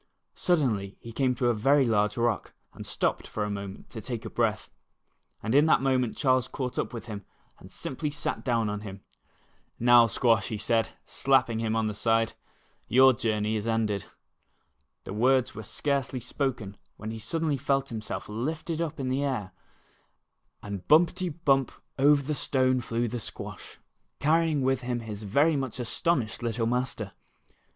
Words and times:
Suddenly 0.33 0.97
he 0.99 1.11
came 1.11 1.35
to 1.35 1.49
a 1.49 1.53
very 1.53 1.83
large 1.83 2.17
rock, 2.17 2.53
and 2.73 2.87
stopped 2.87 3.27
for 3.27 3.43
a 3.43 3.51
moment 3.51 3.91
to 3.91 4.01
take 4.01 4.23
breath, 4.33 4.67
and 5.43 5.53
in 5.53 5.67
that 5.67 5.79
moment 5.79 6.17
Charles 6.17 6.47
caught 6.47 6.79
up 6.79 6.91
with 6.91 7.05
him 7.05 7.23
and 7.59 7.71
simply 7.71 8.09
sat 8.09 8.43
down 8.43 8.67
on 8.67 8.79
him." 8.79 9.01
Now, 9.89 10.07
squash," 10.07 10.51
said 10.59 10.87
he, 10.87 10.93
slapping 11.05 11.59
him 11.59 11.75
on 11.75 11.85
the 11.85 11.93
side," 11.93 12.33
your 12.97 13.13
journey 13.13 13.55
is 13.55 13.67
ended." 13.67 14.05
The 15.03 15.13
words 15.13 15.53
were 15.53 15.61
scarcely 15.61 16.19
spoken 16.19 16.77
when 16.97 17.11
he 17.11 17.19
suddenly 17.19 17.57
felt 17.57 17.89
himself 17.89 18.27
lifted 18.27 18.81
up 18.81 18.99
in 18.99 19.07
the 19.09 19.21
air, 19.23 19.51
and 19.51 19.51
6 19.51 19.53
A 19.53 19.53
Quick 19.53 20.63
Running 20.63 20.79
Squash. 20.79 20.87
bumpity. 20.87 21.29
bump, 21.45 21.71
over 21.99 22.23
the 22.23 22.33
stone 22.33 22.81
flew 22.81 23.07
the 23.07 23.19
squash, 23.19 23.77
carrying 24.19 24.63
with 24.63 24.81
him 24.81 25.01
his 25.01 25.25
ver\ 25.25 25.55
much 25.55 25.79
astonished 25.79 26.41
Httle 26.41 26.67
master 26.67 27.11